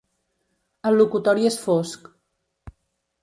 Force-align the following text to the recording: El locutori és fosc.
El 0.91 0.97
locutori 1.01 1.45
és 1.49 1.57
fosc. 1.65 2.09